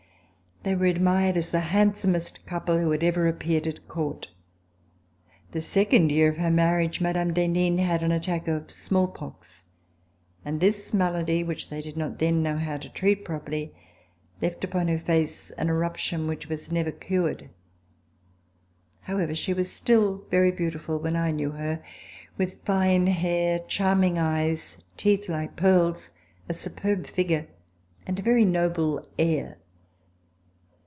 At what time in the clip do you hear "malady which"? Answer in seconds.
10.93-11.71